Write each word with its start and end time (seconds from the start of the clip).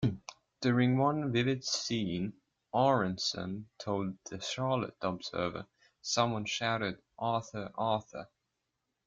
During 0.61 0.97
one 0.97 1.31
vivid 1.31 1.63
scene, 1.63 2.33
Aronson 2.73 3.69
told 3.77 4.17
"The 4.31 4.41
Charlotte 4.41 4.95
Observer", 4.99 5.67
someone 6.01 6.45
shouted 6.45 6.97
'Author, 7.19 7.71
Author! 7.77 8.27